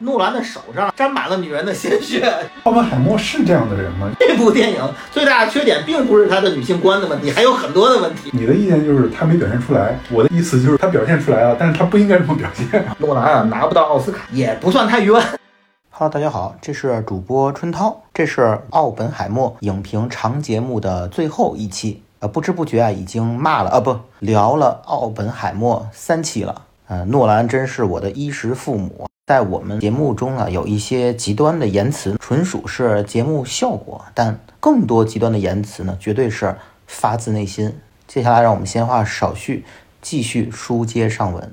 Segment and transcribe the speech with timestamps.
[0.00, 2.32] 诺兰的手上沾满了女人的鲜血。
[2.62, 4.08] 奥本海默是这样的人吗？
[4.20, 8.30] 这部电影最大的缺点并不是他的女性观的问题，还有很多的问题。
[8.32, 12.84] 你的意见就是他没表现出来，我的意思就是他表现出来了，但是他不应该这么表现。
[12.98, 15.20] 诺兰啊，拿不到奥斯卡也不算太冤。
[15.90, 22.04] Hello，大家好，这是主播春涛，这是奥本海默影评长节目的最后一期。
[22.20, 26.62] 呃，不知不觉啊，已经骂了啊，不聊了奥本海默三期了。
[26.86, 29.07] 呃，诺兰真是我的衣食父母。
[29.28, 37.78] 在我们节目中啊，有一些极端的言辞，纯属是节目效果；但更多极端的言辞呢，绝对是发自内心。
[38.06, 39.66] 接下来，让我们闲话少叙，
[40.00, 41.52] 继续书接上文。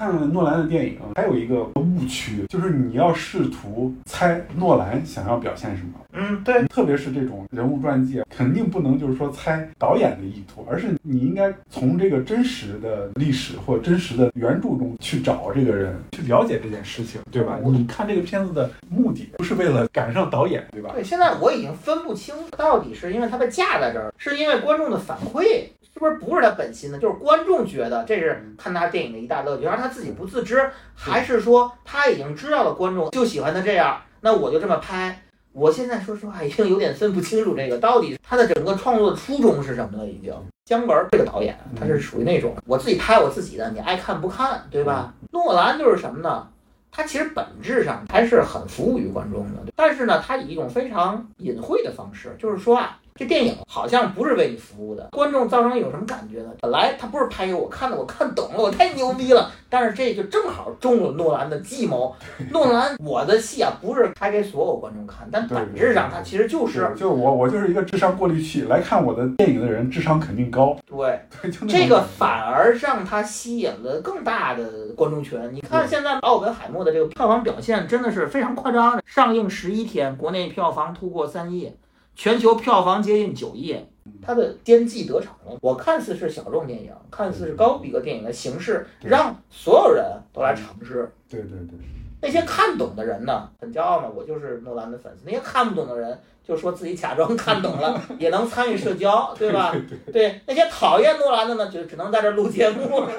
[0.00, 5.90] 看诺兰的电影，还有一个误区，就是你要试图猜诺兰想要表现什么。
[6.14, 17.58] 嗯，对，特别是这种人物传记，肯定不能就是说猜导演的意图，而是你应该从这个真实的历史或真实的原著中去找这个人，去了解这件事情，对吧？
[17.62, 20.92] 你看这个片子的目的不是为了赶上导演，对吧？
[20.94, 25.64] 对，现在我已经分不清到底是因为他被架在这儿，是因为观众的反馈。
[26.00, 26.98] 是不是不是他本心的？
[26.98, 35.20] 就是观众觉得这是看他电影的一大乐趣，而他自己不自知，还是说他已经知道了观众就喜欢他这样，那我就这么拍。
[35.52, 40.06] 我现在说实话已经有点分不清楚这个到底他的整个创作的初衷是什么了。
[40.06, 40.32] 已经
[40.64, 45.12] 姜文这个导演他是属于那种我自己拍我自己的，你爱看不看，对吧？
[45.32, 46.48] 诺兰就是什么呢？
[46.90, 52.96] 他其实本质上还是很服务于观众的，但是呢，他以一种非常隐晦的方式，就是说啊。
[53.14, 56.50] 这电影好像不是为你服务的，观众造成有什么感觉呢？
[56.60, 59.50] 本来他不是拍给我看的，我看懂了，我太牛逼了。
[59.72, 62.14] 但是这就正好中了诺兰的计谋。
[62.50, 70.76] 诺兰，我的戏啊，不是拍给所有观众看，但本质上他其实就是，就我我就是一个智商过滤器，来看我的电影的人智商肯定高。
[70.86, 71.20] 对，
[71.68, 75.38] 这个反而让他吸引了更大的观众群。
[75.52, 81.72] 你看现在奥本海默的这个票房表现真的是非常夸张的，上映十一天，国内票房突破三亿。
[82.20, 83.74] 全球票房接近九亿，
[84.20, 85.58] 它的奸计得逞了。
[85.62, 91.10] 我看似是小众电影，看似是高逼格电影的形式，让所有人都来尝试。
[91.30, 91.78] 对对对，
[92.20, 95.22] 那些看懂的人呢，很骄傲嘛，我就是诺兰的粉丝。
[95.24, 99.74] 那些看不懂的人，就说自己假装看懂了， 也能参与社交，对吧？
[100.04, 103.02] 对对，那些讨厌诺兰的呢，就只能在这录节目。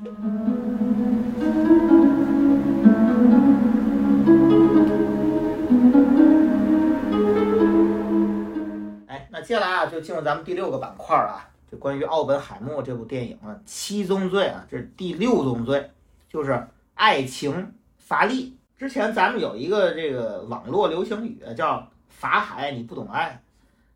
[9.42, 15.90] 接下来啊，就进入咱们第六个板块啊，就关于奥本海默这部电影啊，七宗罪啊，这是第六宗罪，
[16.28, 18.56] 就是爱情乏力。
[18.78, 23.42] 之前咱们有一个这个网络流行语叫“法海你不懂爱”，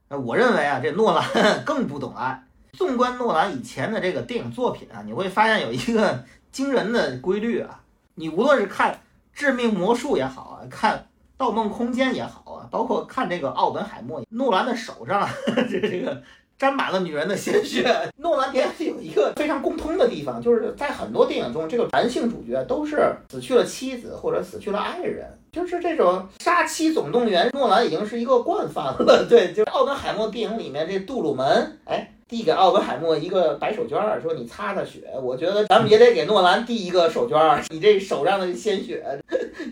[0.09, 1.25] 那我认为啊，这诺兰
[1.65, 2.45] 更不懂爱。
[2.73, 7.81] 纵观诺兰以前的这个电影作品啊，你会发现有一个 惊人的规律啊，
[8.17, 8.93] 你无论是看
[9.33, 10.99] 《致命魔术》也好啊，看
[11.45, 15.29] 《盗梦空间》也好啊，包括看这个奥本海默，诺兰的手上
[15.71, 16.23] 这这个
[16.57, 17.85] 沾满了女人的鲜血。
[18.17, 29.27] 诺兰电影有一个非常共通的地方，就是在很多电影中，这个男性主角都是死去了妻子或者死去了爱人，就是这种杀妻总动员，诺兰已经是一个惯犯了。
[29.29, 32.11] 对，就是奥本海默电影里面这杜鲁门，哎。
[32.35, 35.05] 递给奥本海默一个白手绢儿，说你擦擦血。
[35.23, 39.05] 我觉得咱们也得给诺兰递一个手绢儿，你这手上的鲜血，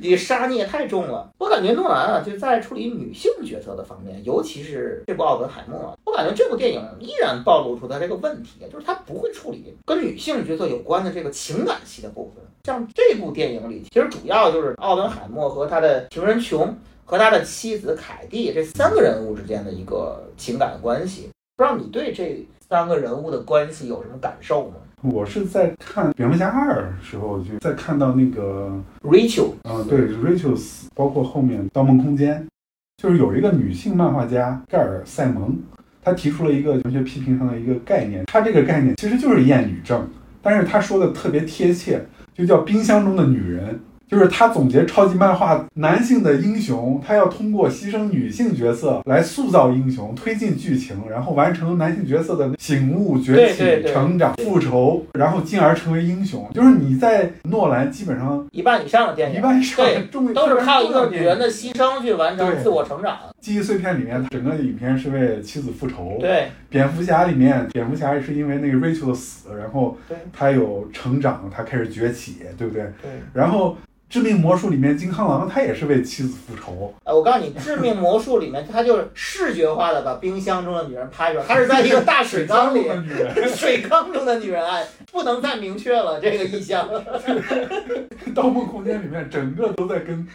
[0.01, 1.29] 你杀孽太重了。
[1.39, 12.45] 我感觉诺兰啊，就在处理女性角色的方面，尤其是这部奥本海默，我感觉这部电影依然暴露出他这个问题，就是他不会处理跟女性角色有关的这个情感戏的部分。
[12.63, 21.29] 像这部电影里，其实主要就是奥本海默和他的情人琼和他的妻子凯蒂这三个人物之间的一个情感关系。
[21.57, 24.77] 不知道你对这三个人物的关系有什么感受吗？
[25.03, 32.43] 我是在看《蝙蝠侠二》的时候，就在看到那个 Rachel，嗯，对，Rachel 死，包括后面《盗梦空间》，
[33.03, 35.57] 就是有一个女性漫画家盖尔塞蒙，
[36.03, 40.09] 她提出了一个文学批评上的一个概念，她这个概念其实就是厌女症，
[40.41, 42.01] 但是她说的特别贴切，
[42.33, 43.79] 就叫冰箱中的女人。
[44.13, 56.47] 就是他总结超级漫画男性的英雄，他要通过牺牲女性角色来塑造英雄，推进剧情，然后完成男性角色的醒悟、崛起、成长、复仇，然后进而成为英雄。
[56.53, 63.17] 就是你在诺兰基本上一半以上的电影，一半以上对重都是靠一个女人的牺牲去完成自我成长。
[63.41, 66.19] 记忆碎片里面，整个影片是为妻子复仇。
[66.21, 69.97] 对蝙蝠侠里面，蝙蝠侠是因为那个 Rachel 的死，然后
[70.35, 72.83] 他有成长，他开始崛起，对不对？
[73.01, 73.75] 对，然后
[74.13, 76.93] 致命魔术》里面金康狼他也是为妻子复仇。
[77.05, 86.87] 呃，我告诉你，《致命魔术》里面他就是视觉化的把冰箱中的女人拍出来，他是在一个大水缸里，女人，水缸中的女人，哎，不能再明确了这个意象。
[88.35, 90.27] 《盗梦空间》里面整个都在跟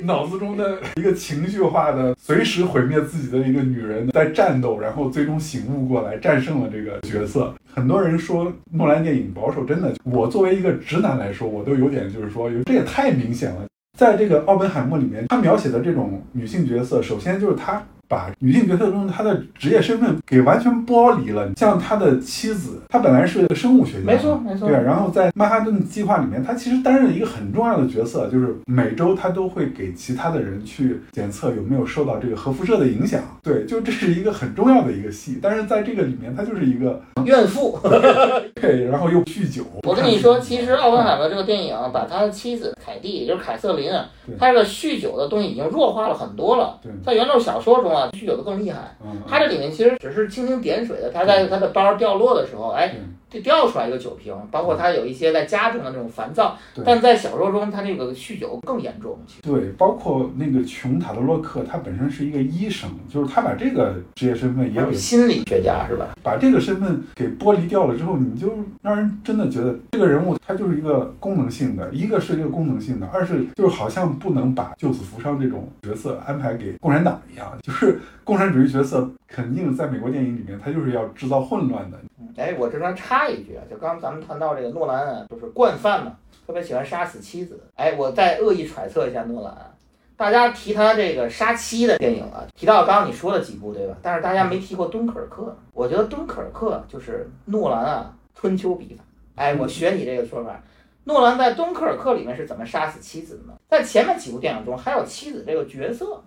[0.00, 7.54] 脑子中的一个情绪化的、随时毁灭自己的一个女人在战斗，然后最终醒悟过来，战胜了这个角色。
[7.72, 13.66] 很多人说诺兰电影保守，真的，我作为一个直男来说，我都有点就是说，这也太太明显了。
[13.98, 21.50] 在这个奥本海默里面，他描写的这种女性角色，首先就是她把女性角色中她的职业身份给完全剥离了。
[21.56, 33.22] 像他的妻子，她本来是个生物学家，没错没错对，然后在曼哈顿计划里面，他其实担任了一个很重要的角色，就是每周他都会给其他的人去检测有没有受到这个核辐射的影响。
[33.42, 37.78] 对，就这是一个很重要的一个戏，但是在这个里面，他就是一个怨妇，
[38.54, 39.64] 对，然后又酗酒。
[39.82, 46.78] 我跟你说，其实奥本海默这个电影把他的妻子凯蒂，也就是凯瑟琳啊对，他这个酗酒的东西已经弱化了很多了。
[46.82, 48.96] 对，在原著小说中啊，酗酒的更厉害。
[49.04, 52.94] 嗯，他这里面其实只是蜻蜓点水的，他在他的包掉落的时候，哎，
[53.34, 59.18] 就掉出来一个酒瓶，包括他有一些在家中的那种烦躁，对但在小说中他那个酗酒更严重。
[59.42, 66.14] 对，包括那个琼塔德洛克，他本身是一个医生，就是他把这个职业身份也有给心理学家是吧？
[66.22, 81.98] 把这个身份给剥离掉了之后，你就让人真的觉得这个人物他就是一个功能性的，一个是一个功能性的，二是就是好像不能把救死扶伤这种角色安排给共产党一样，就是共产主义角色肯定在美国电影里面他就是要制造混乱的。
[82.36, 86.16] 哎，我这边插一句啊，就刚刚咱们谈到这个诺兰啊，就是惯犯嘛，
[86.46, 87.60] 特别喜欢杀死妻子。
[87.74, 89.70] 哎，我再恶意揣测一下诺兰啊，
[90.16, 93.96] 大家提他这个杀妻的电影啊，提到刚刚你说了几部对吧？
[94.02, 95.56] 但是大家没提过敦刻尔克。
[95.72, 99.04] 我觉得敦刻尔克就是诺兰啊春秋笔法。
[99.36, 100.60] 哎，我学你这个说法。
[101.06, 103.52] 诺兰在敦刻尔克里面是怎么杀死妻子的呢？
[103.68, 106.22] 在前面几部电影中还有妻子这个角色，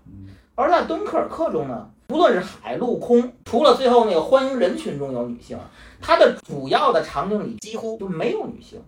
[0.57, 5.56] 而在敦刻尔克中呢，无论是海陆空，除了最后那个欢迎人群中有女性，
[6.01, 8.81] 它的主要的场景里几乎就没有女性。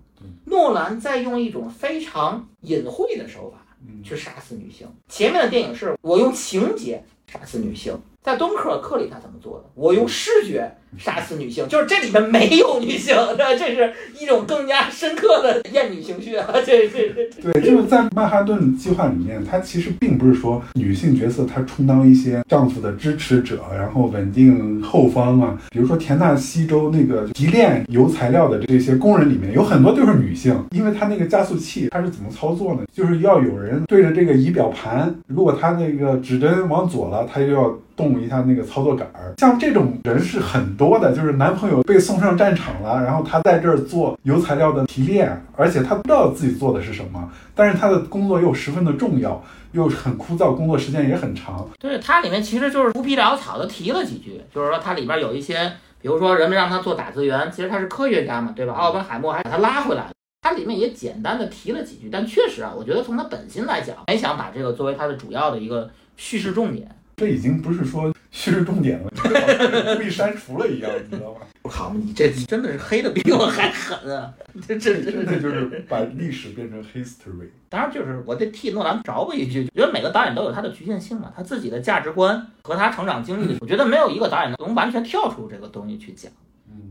[0.45, 4.88] 诺兰在用一种非常隐晦的手法嗯，去杀死女性。
[5.07, 9.66] 前面的电影是我用情节杀死女性，在敦刻尔克里他怎么做的？
[9.75, 16.48] 我用视觉杀死女性，就是这里面没有女性，这 这是一种更加深刻的厌女情绪啊！
[16.66, 25.58] 这这这对，就是在曼哈顿计划里面，它其实并不是说女性角色她充当一些丈夫的支持者，然后稳定后方啊。
[25.70, 32.82] 比如说田纳西州那个提炼油材料的这些工人里面，有很多都是女性，因为它那个加速器它是怎么操作呢？
[32.92, 39.34] 就是要有人对着这个仪表盘，如果它那个指针往左了，它就要动一下那个操作杆儿。
[39.38, 49.44] 像这种人是很多的，就是男朋友被送上战场了，然后他在这儿做油材料的提炼，而且他不知道自己做的是什么，但是他的工作又十分的重要，
[49.74, 51.68] 又很枯燥，工作时间也很长。
[51.78, 55.70] 对，它里面其实就是浮皮潦草的提了几句，就是说它里边有一些，
[56.02, 58.74] 比如说人们让他做打字员，其实他是科学家嘛，对吧？
[58.74, 60.12] 奥本海默还把他拉回来了。
[60.42, 66.90] 它里面也简单的提了几句，但确实啊，我觉得从他本心来讲，没想把这个作为他的主要的一个叙事重点。
[67.18, 71.42] 这已经不是说叙事重点了， 这好像故意删除了一样，你知道吗？
[71.62, 74.34] 我靠，你这真的是黑的比我还狠啊！
[74.68, 77.50] 这这这真的就是把历史变成 history。
[77.68, 86.31] 当然，就是我得替诺兰着补一句，觉得每个导演都有他的局限性嘛，他自己的价值观和他成长经历，我觉得没有一个导演能完全跳出这个东西去讲。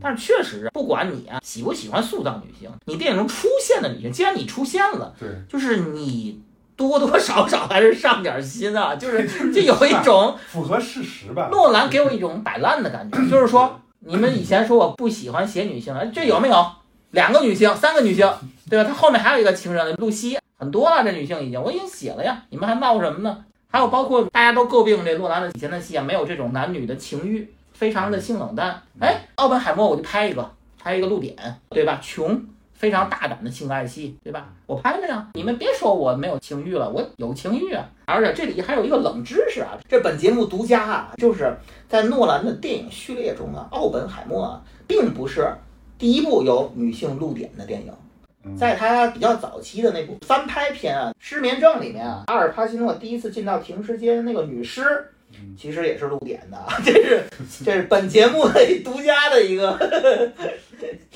[0.01, 6.41] 但是确实，不管你啊喜不喜欢塑造女性，你电影中出现的女性，既然你出现了，对，就是你
[6.79, 11.49] 多多少少还是上点心啊， 就是就有一种 符合事实吧。
[11.51, 16.65] 诺兰给我一种摆烂的感觉， 就是说你们以前说我不喜欢写女性，哎，这有没有？
[17.11, 18.25] 两个女性，三个女性，
[18.69, 18.87] 对吧？
[18.87, 23.43] 他后面还有一个情人露西，很多了，这女性已经我已经写了呀，你们还闹什么呢？
[23.67, 28.81] 还有包括大家都诟病这诺兰的以前的戏啊，没有这种男女的情欲，非常的性冷淡。
[28.99, 30.49] 哎，奥本海默我就拍一个，
[30.81, 31.35] 拍一个露点，
[31.69, 31.99] 对吧？
[32.01, 32.41] 穷。
[32.79, 34.47] 非常大胆的性爱戏，对吧？
[34.65, 37.85] 我拍了呀，你们别说我没有情欲了，我有情欲啊！
[38.05, 41.53] 而且这里还有一个冷知识啊，这本节目独家啊，就是
[41.89, 45.53] 在诺兰的电影序列中啊，奥本海默啊，并不是
[45.97, 47.93] 第一部有女性露点的电影。
[48.45, 55.05] 嗯在他比较早期的那部翻拍片啊，《失眠症》里面啊，阿尔帕西诺第一次进到停尸间那个女尸，嗯
[55.57, 57.23] 其实也是露点的， 这是
[57.63, 59.77] 这是本节目的独家的一个，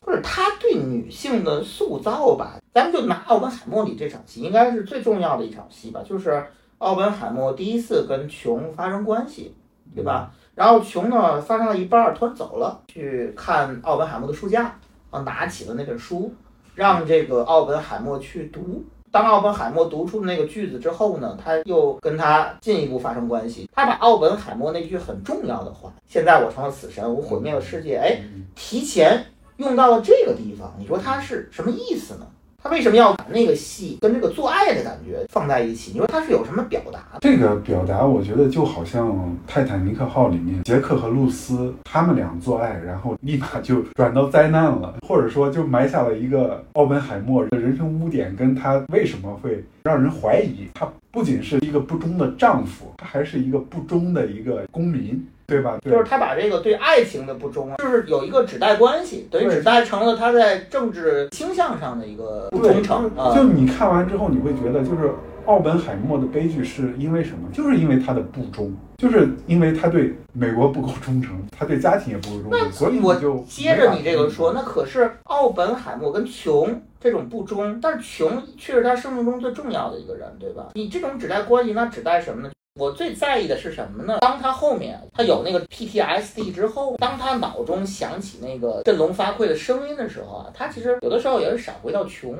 [0.05, 2.59] 就是他对女性的塑造吧。
[2.73, 6.45] 咱们就拿奥本海默里这场戏，应该是最重要的一场戏吧，就是
[6.79, 9.55] 奥本海默第一次跟琼发生关系，
[9.95, 10.31] 对吧？
[10.55, 14.77] 然后琼呢发生了一半儿，突然走了，去看奥本海默的书架，
[15.09, 16.33] 啊，拿起了那本书，
[16.75, 18.83] 让这个奥本海默去读。
[19.13, 23.69] 当奥本海默读出那个句子之后呢，他又跟他进一步发生关系。
[23.71, 28.19] 他把奥本海默那句很重要的话“现在我成了死神，我毁灭了世界”，哎，
[28.55, 29.23] 提前
[29.57, 30.73] 用到了这个地方。
[30.79, 32.25] 你说他是什么意思呢？
[32.63, 35.91] 他为什么要把那个戏跟这个做爱的感觉放在一起？
[35.91, 37.03] 你说他是有什么表达？
[37.19, 39.09] 这个表达，我觉得就好像
[39.45, 55.21] 《泰坦尼克号》里面杰克和露丝他们俩做爱，然后立马就转到灾难了，或者说就埋下了一个奥本海默的人生污点，跟他为什么会让人怀疑他不仅是一个不忠的丈夫，他还是一个不忠的一个公民。
[55.45, 55.77] 对吧？
[55.83, 63.11] 就是他把这个对爱情的不忠，就是有一个指代关系，等于指代成了他在政治倾向上的一个不忠诚。
[63.35, 65.11] 就你看完之后，你会觉得，就是
[65.45, 67.49] 奥本海默的悲剧是因为什么？
[67.51, 72.71] 就是因为他的不忠，就是因为他对美国不够忠诚，他对家庭也不够忠诚。
[72.71, 80.69] 所以我就接着你这个说，那可是奥本海默跟琼这种不忠，但是琼却是他生命中最重要的一个人，对吧？
[80.75, 82.49] 你这种指代关系，那指代什么呢？
[82.79, 84.17] 我最在意的是什么呢？
[84.19, 92.35] 当他后面他有那个 PTSD 之后，当他脑中响起那个振聋发聩的声音的时候啊，他其实有的时候也是闪回到穷，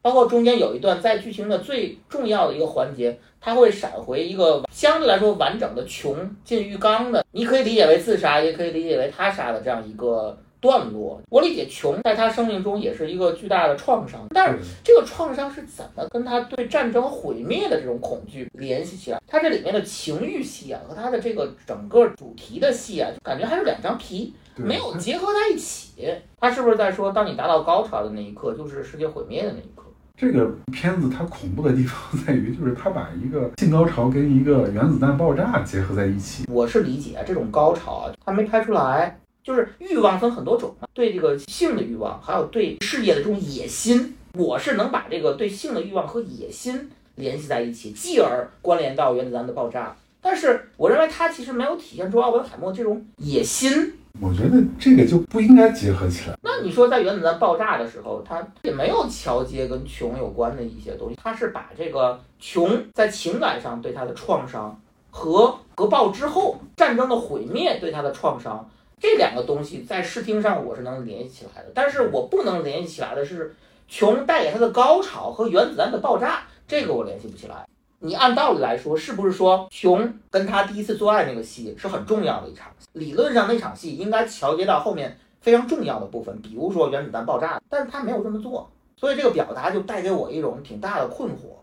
[0.00, 10.38] 包括中间有一段在剧情的最重要的一个环节，他会闪回一个相对来说完整的穷进浴缸的，你可以理解为自杀，也可以理解为他杀的这样一个。
[10.62, 19.20] 段落，我理解穷在他生命中也是一个巨大的创伤，但是这个创伤是怎么跟他对战争毁灭的这种恐惧联系起来？
[19.26, 26.06] 他这里面的情欲戏啊，和他的这个整个主题的戏啊，就感觉还是两张皮，没有结合在一起。
[26.38, 29.82] 他是不是在说，当你达到高潮的那一刻，就是世界毁灭的那一刻？
[30.14, 36.44] 这个片子它恐怖的地方在于，就是它把一个性高潮跟一个原子弹爆炸结合在一起。
[36.48, 39.18] 我是理解这种高潮啊，他没拍出来。
[39.42, 49.96] 就是欲望分很多种嘛，对这个性的欲望，还有对事业的这种野心，我是能把这个对性的欲望和野心联系在一起，继而关联到原子弹的爆炸。
[50.20, 53.94] 但是我认为它其实没有体现出奥本海默这种野心。
[54.20, 56.38] 我觉得这个就不应该结合起来。
[56.42, 64.80] 那你说在原子弹爆炸的时候，他也没有桥接跟穷有关的一些东西，他是把这个穷在情感上对他的创伤
[65.10, 68.70] 和核爆之后战争的毁灭对他的创伤。
[69.02, 73.52] 这两个东西在视听上我是能联系起来的，但是我不能联系起来的是
[73.88, 77.66] 穷带给他的高潮和原子弹的爆炸，这个我联系不起来。
[77.98, 82.86] 你按道理来说，是不是说穷跟他第一次做爱那个戏是很重要的一场戏？
[82.92, 91.56] 理论上那场戏应该桥接到后面非常重要的部分，比如说原子弹爆炸，但是他没有这么做，所以这个表达就带给我一种挺大的困惑。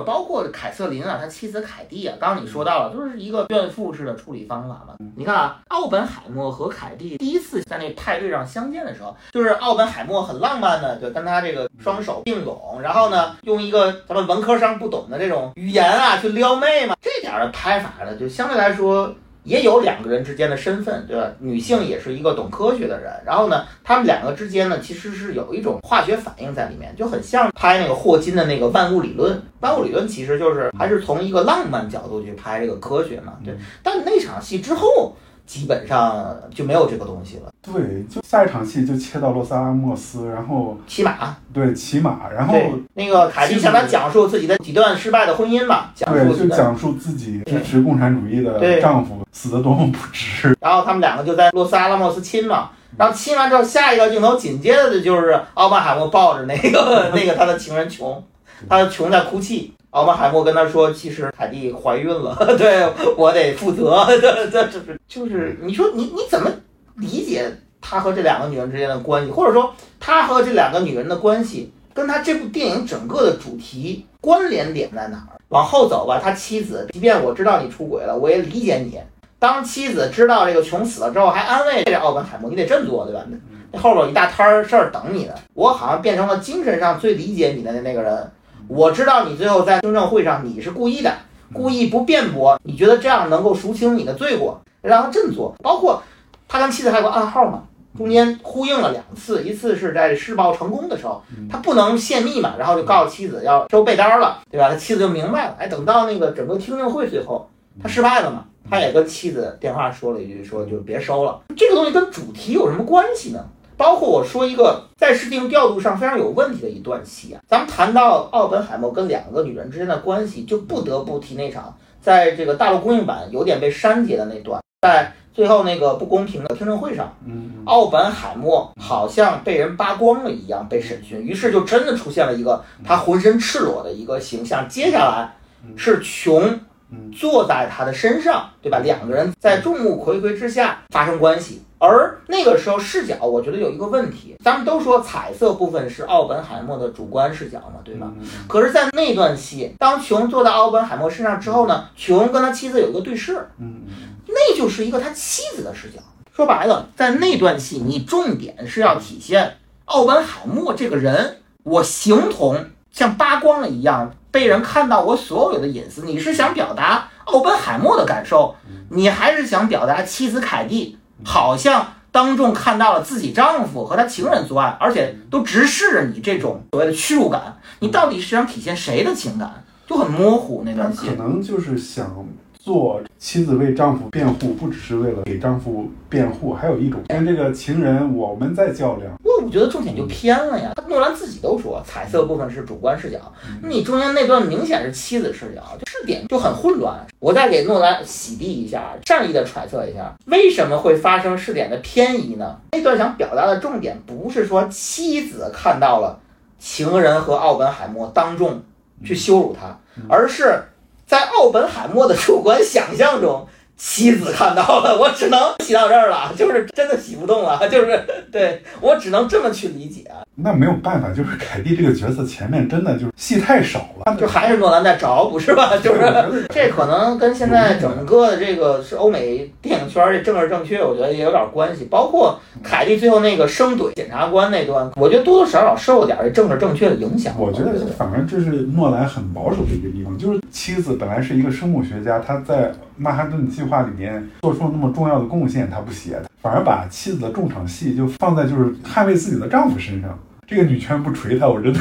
[0.00, 4.94] 包括凯瑟琳啊，他妻子凯蒂啊，刚刚你说到了，就是一个怨妇式的处理方法嘛。
[5.16, 19.14] 你看啊，奥本海默和凯蒂第一次在那派对上相见的时候，就是奥本海默很浪漫的就跟他这个双手并拢，然后呢，用一个咱们文科生不懂的这种语言啊去撩妹嘛，这点的拍法呢，就相对来说。
[19.44, 21.30] 也有两个人之间的身份，对吧？
[21.38, 29.40] 女性也是一个懂科学的人，然后呢，他们两个之间呢，其实是有一种化学反应在里面，就很像拍那个霍金的那个万物理论。
[29.60, 33.54] 万物理论其实就是还是从一个浪漫角度去拍这个科学嘛，对。
[33.82, 35.16] 但那场戏之后。
[35.46, 37.52] 基本上就没有这个东西了。
[37.62, 41.36] 对，就下一场戏就切到洛萨拉莫斯，然后骑马。
[41.52, 42.54] 对，骑马，然后
[42.94, 50.56] 那个凯蒂向他讲述自己的几段失败的婚姻嘛，讲述就讲述自己支持共产主义的丈夫死的多么不值。
[50.60, 58.22] 然后他们两个就在洛萨拉莫斯亲嘛，然后亲完之后，下一个镜头紧接着的就是奥巴海默抱着那个 那个他的情人琼，
[58.68, 59.72] 他的琼在哭泣。
[59.90, 62.84] 奥本海默跟他说：“其实凯蒂怀孕了， 对
[63.16, 64.04] 我得负责。
[64.20, 66.50] 这这是就是你说你你怎么
[66.96, 67.48] 理解
[67.80, 75.38] 他和这两个女人之间的关系，或者说他和这两个女人的关系跟他这部电影整个的主题关联点在哪儿？
[75.50, 78.98] 往后走吧，他妻子，即便我知道你出轨了，我也理解你。
[79.38, 83.24] 当妻子知道这个穷死了之后，还安慰这奥本海默，你得振作，对吧？
[83.70, 85.34] 那后边有一大摊事儿等你呢。
[85.54, 88.28] 我好像变成了精神上最理解你的那个人。”
[88.68, 91.12] 我知道你最后在听证会上你是故意的，
[91.52, 95.54] 故意不辩驳，你觉得这样能够赎清你的罪过，让他振作。
[95.62, 96.02] 包括
[96.48, 97.64] 他跟妻子还有个暗号嘛，
[97.96, 104.70] 中间呼应了两次，一次是在施暴成功的时候，他不能泄密嘛，然后就告诉妻子要收被单了，对吧？
[104.70, 105.56] 他妻子就明白了。
[105.58, 107.48] 哎，等到那个整个听证会最后，
[107.82, 111.40] 他失败了嘛，他也跟妻子电话说了一句，说就别收了。
[111.56, 113.44] 这个东西跟主题有什么关系呢？
[113.76, 134.68] 包括我说一个在视听调度上非常有问题的一段戏啊，咱们谈到奥本海默跟两个女人之间的关系，就不得不提那场在这个大陆公映版有点被删节的那段，在最后那个不公平的听证会上，嗯奥本海默好像被人扒光了一样被审讯，于是就真的出现了一个他浑身赤裸的一个形象。
[134.68, 135.34] 接下来
[135.76, 138.78] 是琼嗯坐在他的身上，对吧？
[138.78, 141.62] 两个人在众目睽睽之下发生关系。
[141.84, 148.10] 而那个时候视角，我觉得有一个问题，咱们都说彩色部分是奥本海默的主观视角嘛，对吧？
[148.18, 153.92] 嗯可是，在那段戏，当琼坐在奥本海默身上之后呢，琼跟他妻子有一个对视，嗯嗯
[154.26, 155.98] 那就是一个他妻子的视角。
[156.34, 166.04] 说白了，在那段戏，你重点是要体现奥本海默这个人，我形同像扒光了一样，被人看到我所有的隐私。
[166.04, 168.56] 你是想表达奥本海默的感受，
[168.90, 179.64] 你还是想表达妻子凯蒂好像当众看到了自己丈夫和他情人作案，而且都直视着你这种所谓的屈辱感，你到底是想体现谁的情感？
[179.86, 181.16] 就很模糊那他段戏可。
[181.16, 182.10] 能就是想
[182.58, 189.16] 做妻子为丈夫辩护，不只是为了给丈夫辩护，还有一种跟这个情人我们在较量。
[189.22, 190.74] 不过我觉得重点就偏了呀。
[190.88, 193.16] 诺兰自己都说，彩色部分是主观视角，
[193.62, 196.98] 你中间那段明显是妻子视角，这视点就很混乱。
[197.18, 202.58] 我再给诺兰洗涤一下，善意的揣测一下，为什么会发生视点的偏移呢？
[202.72, 206.20] 那段想表达的重点不是说妻子看到了
[206.58, 208.62] 情人和奥本海默当众
[209.02, 209.78] 去羞辱他，
[210.10, 210.62] 而是
[211.06, 213.46] 在奥本海默的主观想象中。
[213.76, 218.00] 妻子看到了， 我只能洗到这儿了，就是真的洗不动了， 就是
[218.30, 220.04] 对我只能这么去理解，
[220.36, 225.76] 那没有办法，就是凯蒂这个角色前面真的就是戏太少了，就还是诺兰在找补是吧？
[225.82, 231.84] 就是这可能跟现在整个的这个是欧美电影圈儿这政治正确，我觉得也有点关系。
[231.90, 237.34] 包括凯蒂最后那个生怼检察官那段，我觉得多多少少受了点这政治正确的影响。
[237.38, 250.18] 我觉得反正这是诺兰很保守的一个地方，就是妻子本来是一个生物学家，他在曼哈顿计划里面做出了那么重要的贡献，他不写，反而把妻子的重场戏就放在就是捍卫自己的丈夫身上。
[250.46, 251.80] 这个女权不锤他，我真的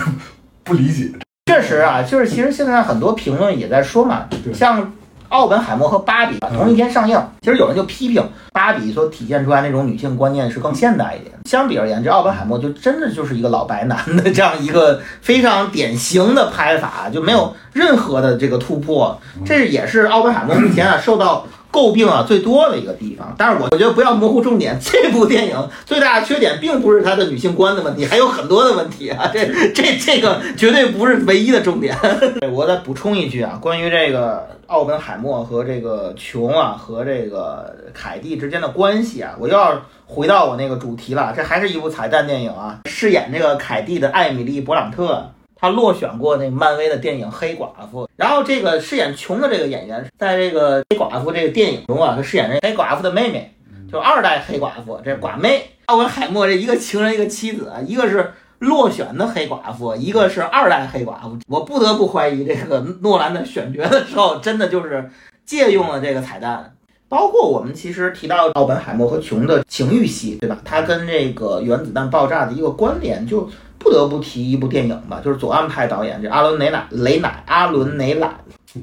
[0.63, 1.12] 不理解。
[1.48, 4.94] 确实啊，就是其实现在很多评论也在说嘛，像
[5.28, 8.24] 奥本海默和芭比同一天上映，其实有人就批评
[8.54, 11.36] 芭比所体现出来那种女性观念是更现代一点。
[11.44, 19.20] 相比而言，这奥本海默就真的就是一个老白男的这样一个非常典型的拍法，就没有任何的这个突破。
[19.46, 21.46] 这也是奥本海默目前啊受到。
[21.74, 24.78] 诟病啊最多的一个地方，但是我我觉得不要模糊重点。
[24.80, 29.32] 这部电影最大的缺点并不是它的女性观的问题，还有很多的问题啊。
[29.34, 29.43] 这
[29.74, 31.98] 这这个绝对不是唯一的重点。
[32.54, 41.34] 我再补充一句啊，关于这个奥本海默和这个琼啊和这个凯蒂之间的关系啊，我又要回到我那个主题了。
[41.36, 45.32] 这还是一部彩蛋电影啊，饰演这个凯蒂的艾米丽·勃朗特。
[45.63, 53.49] 她落选过那漫威的电影《黑寡妇》，然后这个饰演琼的这个演员，在这个黑寡妇这个电影中啊，他饰演这黑寡妇的妹妹，
[53.89, 61.38] 就二代黑寡妇，这寡妹奥本海默这一个情人一个妻子啊，一个是落选的黑寡妇，一个是二代黑寡妇。
[61.47, 65.10] 我不得不怀疑这个诺兰的选角的时候，真的就是
[65.45, 66.76] 借用了这个彩蛋。
[67.08, 70.58] 包括我们其实提到奥本海默和琼的情欲戏，对吧？
[70.65, 73.41] 它跟这个原子弹爆炸的一个关联，就
[73.73, 78.27] 不不得不提一部电影吧，就是左岸派导演这阿伦雷乃雷乃阿伦雷乃，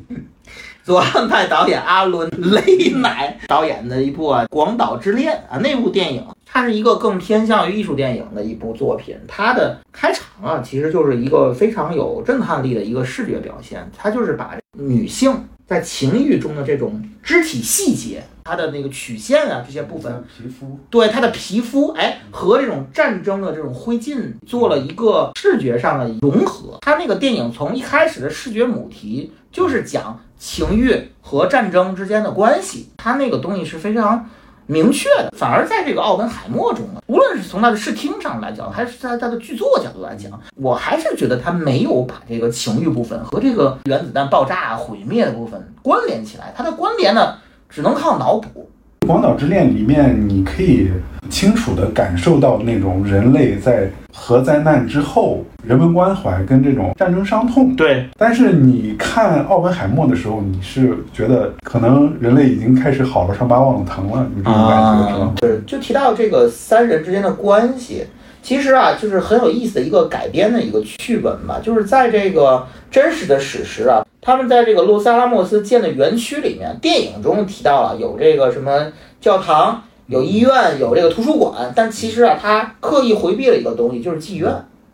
[0.85, 20.13] 左岸派导演阿伦雷乃导演的一部啊《广岛之恋》啊，那部电影它是一个更偏向于艺术电影的一部作品，它的开场啊其实就是一个非常有震撼力的一个视觉表现，它就是把女性在情欲中的这种肢体细节，它的那个曲线啊这些部分。
[20.37, 26.77] 皮肤，对他的皮肤，哎，和这种战争的这种灰烬做了一个视觉上的融合。
[26.81, 34.29] 他那个电影从一开始的视觉母题就是讲情欲和战争之间的关系，他那个东西是非常
[34.67, 35.33] 明确的。
[35.37, 46.53] 反而在这个奥本海默中呢，无论是从他的视听上来讲，还是在他的剧作角度来讲，我还是觉得他没有把这个情欲部分和这个原子弹爆炸毁灭的部分关联起来。
[46.57, 47.37] 它的关联呢，
[47.71, 48.69] 只能靠脑补。
[49.07, 50.91] 《广岛之恋》里面，你可以
[51.31, 57.75] 清楚地感受到那种人类在核灾难之后人文关怀跟这种战争伤痛。
[57.75, 65.33] 对，但是你看奥本海默的时候，你是觉得可能人类已经开始好了伤疤忘了疼了，有这种感觉是吧？
[65.37, 68.05] 对，就提到这个三人之间的关系，
[68.43, 79.83] 其实啊，就是很有意思的一个改编的一个剧本吧，就是在这个真实的史实啊，他们在这个洛斯阿拉莫斯建的园区里面，电影中提到了有这个什么教堂。
[80.07, 84.53] 有医院，有这个图书馆，但其实啊，他刻意回避了一个东西，就是妓院。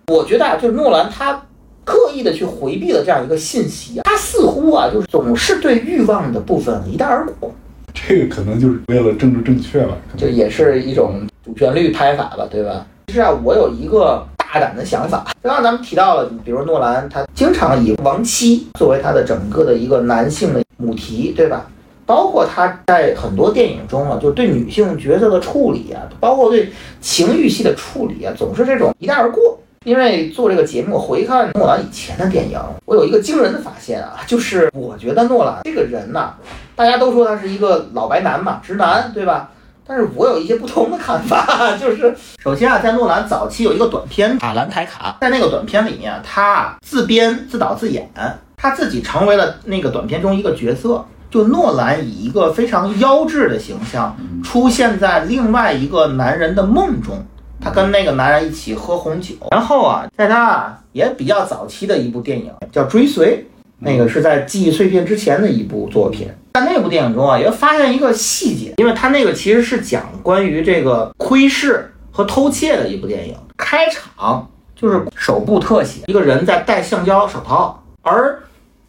[0.09, 1.43] 我觉得啊，就是诺兰他
[1.87, 7.51] 刻意的去回避了这样一个信息啊，他似乎啊，就是总是对欲望的部分一带而过。
[7.95, 12.87] 这这个可能就是为了政治正确吧，就也是一种主旋律拍法吧，对吧？
[13.09, 15.27] 其实啊，我有一个大大胆的想法。
[15.43, 21.67] 刚刚咱们提到了，比如诺兰，他经常以亡妻作为他的整个的一个男性的母题，对吧？
[22.07, 29.59] 包括他在很多电影中啊，就对女性角色的处理啊，包括对情欲戏的处理啊，总是这种一带而过。
[29.85, 36.35] 因为做这个节目回看诺兰以前的电影，我有一个惊人的发现啊，就是我觉得诺兰这个人呐、
[36.75, 39.51] 大家都说他是一个老白男嘛，直男，对吧？
[39.87, 48.11] 但是我有一些不同的看法， 就是首先啊，在诺兰早期有一个短片《啊兰台卡》，在那个短片里面啊，他啊自编自导自演，
[48.57, 51.05] 他自己成为了那个短片中一个角色。
[51.29, 57.23] 就诺兰以一个非常妖质的形象出现在另外一个男人的梦中，
[57.61, 63.45] 他跟那个男人一起喝红酒，然后啊，在他啊也比较早期的一部电影叫《追随》，
[63.79, 66.29] 那个是在《记忆碎片》之前的一部作品。
[66.55, 73.37] 在那部电影中啊，也发现一个细节，因为它那个其实是讲关于这个窥视和偷窃的一部电影。
[73.59, 78.43] 开场就是手部特写，一个人在戴橡胶手套，而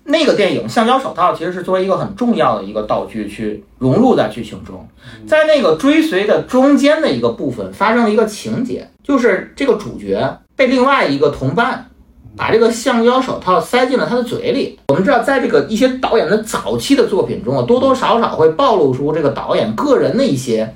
[0.06, 4.88] 那个电影橡胶手套其实是作为一个很重要的一个道具去融入在剧情中。
[5.28, 11.90] 在那个追随的中间的一个部分发生了一个情节，就是这个主角被另外一个同伴
[12.38, 14.80] 把这个橡胶手套塞进了他的嘴里。
[14.90, 20.72] 我们知道，在这个一些导演的早期的作品中啊，多多少少会暴露出这个导演个人的一些，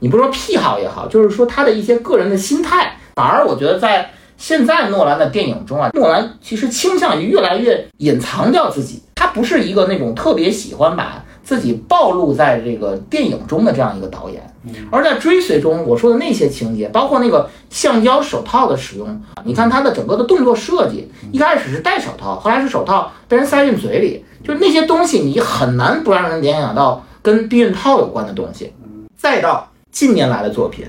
[0.00, 2.96] 你不说癖好也好，就是说他的一些个人的心态。
[3.16, 14.42] 反而我觉得在现在诺兰的电影中啊，诺兰其实倾向于越来越隐藏掉自己，他不是一个那种特别喜欢把自己暴露在这个电影中的这样一个导演。
[14.90, 28.74] 而在追随中，我说的那些情节，包括那个橡胶手套的使用，你看他的整个的动作设计，一开始是戴手套，后来是手套被人塞进嘴里，就是那些东西你很难不让人联想到跟避孕套有关的东西。
[29.16, 30.84] 再到近年来的作品，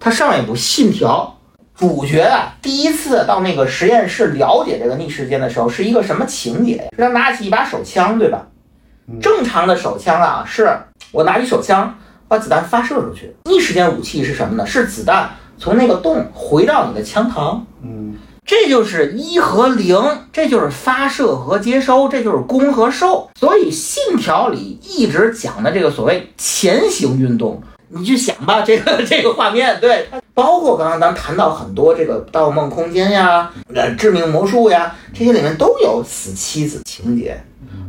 [0.00, 1.36] 他上一部《信条》。
[1.78, 6.84] 主角啊，第一次到那个实验室了解这个逆时间的时候，是一个什么情节呀？
[6.94, 8.46] 是他拿起一把手枪，对吧？
[9.20, 10.70] 正常的手枪啊，是
[11.10, 13.34] 我拿起手枪把子弹发射出去。
[13.44, 14.66] 逆时间武器是什么呢？
[14.66, 17.60] 是子弹从那个洞回到你的枪膛。
[17.82, 19.96] 嗯这就是一和零，
[20.32, 23.30] 这就是发射和接收，这就是攻和受。
[23.38, 37.38] 所以信条里一直讲的这个所谓前行运动，你去想吧，这个 这个画面，对，包括刚刚咱谈到很多这个《盗梦空间》呀、呃《致命魔术》呀，这些里面都有死妻子情节。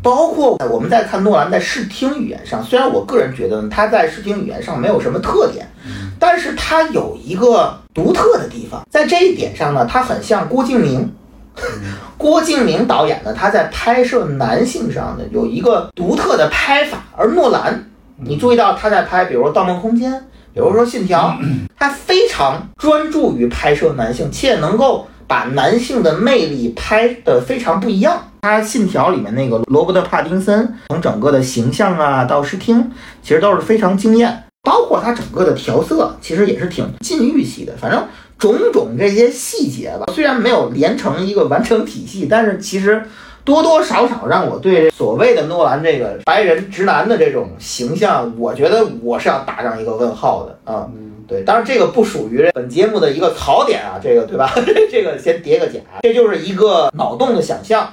[0.04, 5.72] 包括我们在看诺兰在视听语言上，虽然我个人觉得他在视听语言上没有什么特点，
[6.20, 11.12] 但是他有一个独特的地方，在这一点上呢，他很像郭敬明。
[12.18, 17.91] 郭敬明导演呢，他在拍摄男性上呢有一个独特的拍法，而诺兰，
[18.24, 20.12] 你注意到他在拍，比如说《盗梦空间》，
[20.54, 21.36] 比如说《信条》，
[21.78, 28.22] 他非常专注于拍摄男性，且能够把男性的魅力拍得非常不一样。
[28.42, 32.92] 他《信条》里面那个罗伯特·帕丁森，从整个的形象啊到视听，
[33.24, 34.44] 其实都是非常惊艳。
[34.64, 37.74] 包括他整个的调色，其实也是挺禁欲系的。
[37.78, 38.08] 反正
[38.38, 43.04] 种种这些细节吧，虽然没有连成一个完整体系，但是其实
[43.44, 50.88] 多多少少让我对所谓的诺兰这个白人直男的这种形象，我觉得我是要打上一个问号的啊。
[50.94, 54.54] 嗯对，当然这个不属于本节目的一个槽点啊，这个对吧？
[54.92, 57.88] 这个先叠个甲，这就是一个脑洞的想象。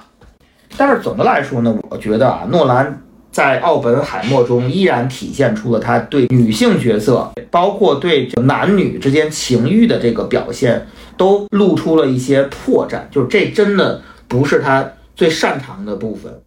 [0.76, 13.02] 但是总的来说呢，我觉得啊，诺兰在《奥本海默》中依然体现出了他对女性角色，包括对男女之间情欲的这个表现，都露出了一些破绽。
[13.08, 14.84] 就是这真的不是他
[15.18, 16.40] 最擅长的部分。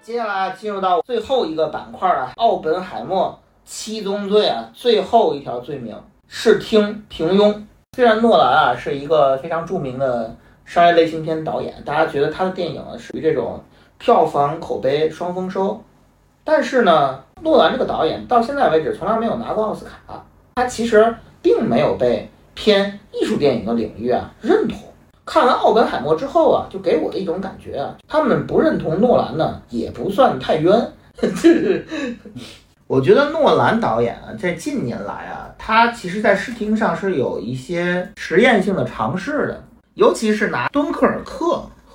[0.00, 5.94] 接下来进入到最后一个板块啊，奥本海默七宗罪啊，最后一条罪名
[6.26, 7.64] 视听平庸。
[7.94, 10.34] 虽然诺兰啊是一个非常著名的
[10.64, 13.62] 商业类型片导演，大家觉得他的电影啊属于这种
[13.98, 15.84] 票房口碑双丰收，
[16.42, 20.24] 但是呢，诺兰这个导演到现在为止从来没有拿过奥斯卡，
[20.56, 24.78] 他其实并没有被偏艺术电影的领域啊认同。
[25.24, 30.92] 看完《奥本海默》之后啊，就给我的一种感觉啊，他们不认同诺兰呢，也不算太冤。
[32.86, 41.44] 我觉得诺兰导演啊，在近年来啊，他其实在视听上是有一些实验性的尝试的，尤其是拿《敦刻尔克》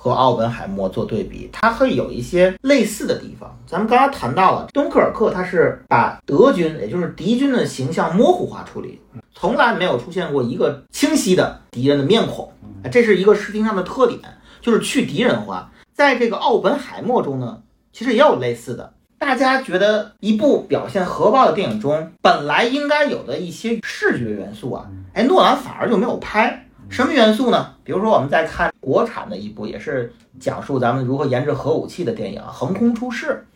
[0.04, 3.58] 和奥本海默做对比，它会有一些类似的地方。
[3.66, 9.00] 咱们刚才谈到了敦刻尔克，它是把德军，也就是敌军的形象模糊化处理，
[9.32, 14.20] 从来没有出现过一个清晰的敌人的面孔，哎这是一个视听上的特点，
[14.60, 15.72] 就是去敌人化。
[15.94, 18.92] 在这个奥本海默中呢，其实也有类似的。
[19.18, 26.66] 大家觉得一部表现核爆的电影中，本来应该有的一些视觉元素啊，哎，诺兰反而就没有拍。
[26.88, 27.74] 什么元素呢？
[27.82, 33.46] 比如说我们在看国产的一部，也是讲述咱们如何研制核武器的电影《横空出世》，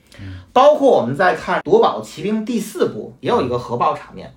[0.52, 4.34] 包括我们在看《夺宝奇兵》第四部，也有一个核爆场面。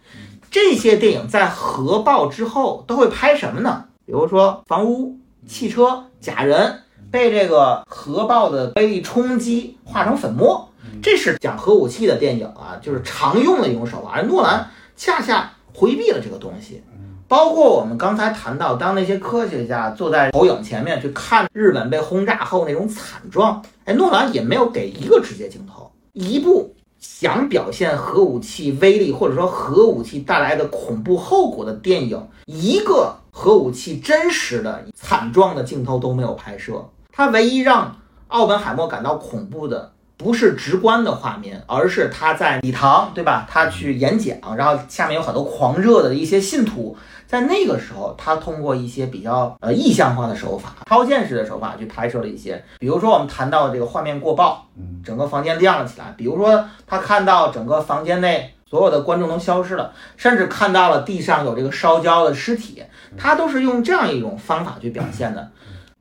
[0.50, 3.86] 这些电影在核爆之后都会拍什么呢？
[4.06, 10.70] 比如说房屋、汽车、假人被这个核爆的威力冲击化成粉末。
[11.02, 14.12] 这是讲核武器的电影啊，就是常用的一种手法。
[14.14, 16.84] 而诺兰恰恰回避了这个东西，
[17.32, 25.90] 包括我们刚才谈到，当那些科学家坐在投影前面去看日本被轰炸后那种惨状，哎，诺兰也没有给一个直接镜头。
[26.12, 36.86] 一部想表现核武器威力或者说核武器带来的恐怖后果的电影，一个核武器真实的惨状的镜头都没有拍摄。
[37.14, 37.96] 他唯一让
[38.28, 39.94] 奥本海默感到恐怖的。
[40.22, 43.48] 不是直观的画面，而是他在礼堂，对吧？
[43.50, 46.96] 他去演讲，然后下面有很多狂热的一些信徒。
[47.26, 54.66] 在那个时候，他通过一些比较呃意象化的手法、超现实的手法去拍摄了一些，比如说我们谈到的这个画面过曝，
[55.04, 62.84] 整个房间亮了起来；比如说他看到整个房间内所有的观众都消失了，甚至看到了地上有这个烧焦的尸体，
[63.18, 65.52] 他都是用这样一种方法去表现的。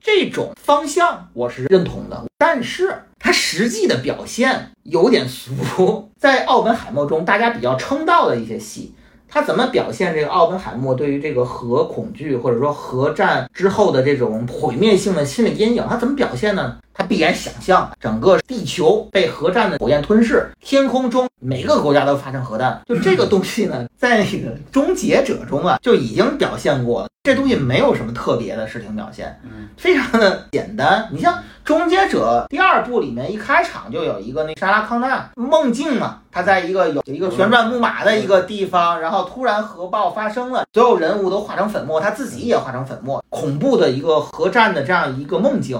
[0.01, 6.09] 这种方向我是认同的，但是它实际的表现有点俗。
[6.17, 8.93] 在奥本海默中，大家比较称道的一些戏，
[9.27, 15.85] 他怎么表现这个奥本海默对于这个核恐惧，或者说核战之后的这种毁灭性的心理阴影？
[15.87, 16.77] 他怎么表现呢？
[16.93, 22.81] 他必然想象整个地球被核战的火焰吞噬，天空中每个国家都发生核弹。
[22.85, 27.07] 就这个东西呢，在那个终结者中啊，就已经表现过了。
[27.23, 31.07] 这东西没有什么特别的事情表现，嗯，非常的简单。
[31.11, 45.79] 你像《终结者》第二部里面，一开场就有一个那莎拉康纳梦境嘛，他在一个有一个旋转木马的一个地方，然后突然核爆发生了，所有人物都化成粉末，他自己也化成粉末，恐怖的一个核战的这样一个梦境。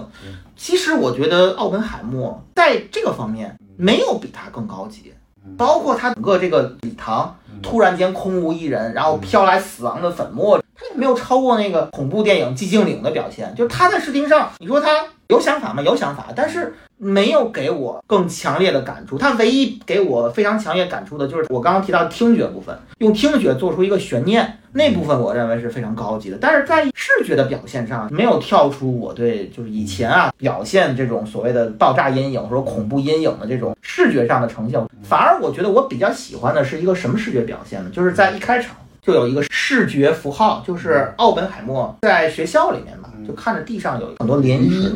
[0.61, 5.11] 其实我觉得奥本海默在这个方面没有比他更高级，
[5.57, 10.61] 包括他整个这个礼堂突然间空无一人，然后飘来死亡的粉末。
[10.75, 15.81] 他也没有超过那个恐怖电影《寂静岭》的表现，就是他在视听上，你说他有想法吗？
[15.81, 19.17] 有想法，但是没有给我更强烈的感触。
[19.17, 26.37] 他唯一给我非常强烈感触的就是我刚刚提到听觉部分，用听觉做出一个悬念，那部分我认为是非常高级的。
[26.39, 37.89] 但是在视觉的表现上，没有跳出我对就是以前啊表现这种所谓的爆炸阴影或者恐怖阴影的这种视觉上的呈现，反而我觉得我比较喜欢的是一个什么视觉表现呢？
[37.91, 38.75] 就是在一开场。
[39.01, 44.91] 就有一个视觉符号，就是奥本海默在学校里面嘛，就看着地上有很多涟漪，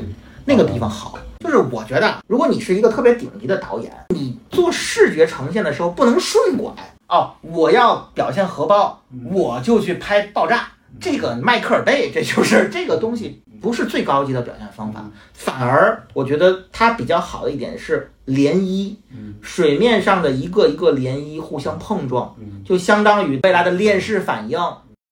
[0.45, 1.17] 那个地方好。
[1.39, 6.71] 就是我觉得，如果你是一个特别顶级的导演，你做视觉呈现的时候不能顺拐
[7.07, 10.69] 哦，我要表现核爆，我就去拍爆炸。
[10.99, 18.95] 这个迈克尔贝，这就是这个东西不是最高级的表现方法，反而我觉得它比较好的一点是涟漪，
[19.41, 24.57] 水面上的一个一个涟漪互相碰撞，就相当于未来的链式反应。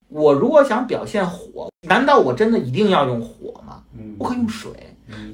[0.07, 3.81] 我如果想表现火，难道我真的一定要用火吗？
[4.17, 4.71] 我可以用水，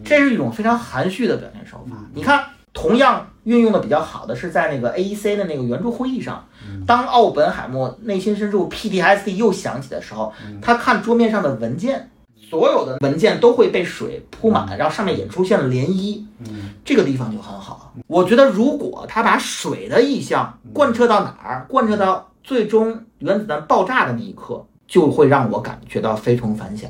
[0.04, 1.95] 这是一种非常含蓄的表现手法。
[2.15, 2.43] 你看，
[2.80, 6.46] 同样运用的比较好的是在那个 AEC 的那个圆桌会议上。
[6.86, 12.10] 当奥本海默内心深处 PTSD 又响起的时候，他看桌面上的文件，
[12.50, 16.24] 所有的文件都会被水铺满，然后上面也出现了涟漪。
[16.39, 17.94] 嗯，这个地方就很好。
[18.08, 26.89] 我觉得如果他把水的意象贯彻到哪儿，贯彻到最终原子弹爆炸的那一刻，就会让我感觉到非同凡响。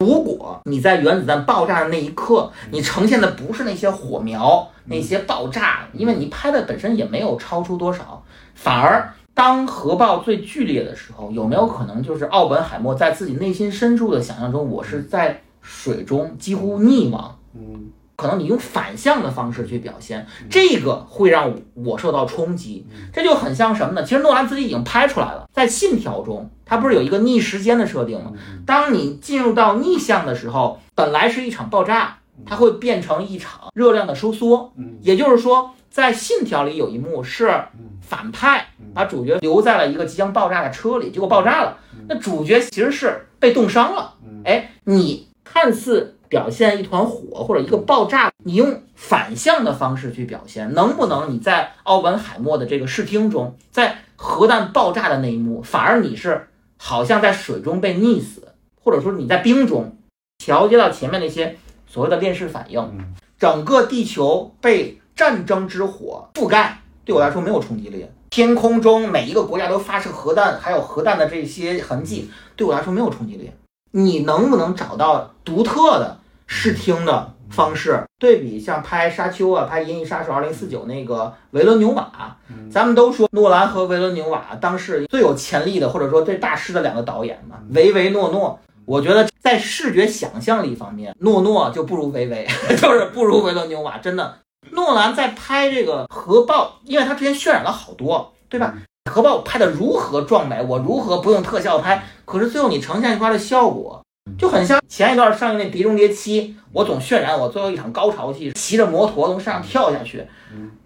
[0.00, 8.22] 如果你在原子弹爆炸的那一刻，你呈现的不是那些火苗、那些爆炸，因为你拍的本身也没有超出多少，
[8.54, 9.12] 反而。
[9.32, 17.38] 当核爆最剧烈的时候，有没有可能就是奥本海默在自己内心深处的想象中，我是在水中几乎溺亡？
[17.54, 17.86] 嗯，
[18.20, 22.86] 可能你用反向的方式去表现，这个会让我受到冲击。
[23.12, 24.02] 这就很像什么呢？
[24.02, 28.32] 其实诺兰自己已经拍出来了，在《信条》中，它不是有一个逆时间的设定吗？
[28.66, 34.72] 当你进入到逆向的时候，本来是一场爆炸，它会变成一场热量的收缩。
[35.00, 37.64] 也就是说，在《信条》里有一幕是
[38.02, 38.66] 反派。
[38.92, 41.78] 把主角留在了一个即将爆炸的车里，结果爆炸了。
[42.08, 44.14] 那主角其实是被冻伤了。
[44.44, 59.98] 哎，你看似表现一团火或者一个爆炸，你用反向的方式去表现，能不能你在奥本海默的这个视听中，在核弹爆炸的那一幕，反而你是好像在水中被溺死，或者说你在冰中
[60.38, 68.06] 调节到前面那些所谓的链式反应，嗯整个地球被战争之火覆盖，对我来说没有冲击力。
[68.28, 73.50] 天空中每一个国家都发射核弹，还有核弹的这些痕迹，对我来说没有冲击力。
[73.92, 76.19] 你能不能找到独特的
[76.52, 78.02] 视听的方式？
[78.18, 82.36] 对比像拍《沙丘》啊，拍《银翼杀手二零四九》那个维伦纽瓦，
[82.68, 88.58] 咱们都说诺兰和维伦纽瓦当时最有潜力的，或者说最大师的两个导演嘛，唯唯诺诺。
[88.84, 93.98] 我觉得在视觉想象力方面，诺诺就不如维维， 就是不如维伦纽瓦。
[93.98, 94.38] 真的，
[94.72, 98.74] 诺兰在拍这个核爆，因为他之前渲染了好多，对吧？
[99.10, 104.04] 核爆拍的如何壮美，我如何不用特效拍，可是最后你呈现出来的效果，
[104.40, 110.24] 就很像前一段上映那《碟中谍七》，我总渲染我最后一场高潮戏，骑着摩托从山上跳下去，